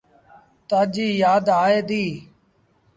[0.67, 2.05] تآجيٚ يآد آئي دي۔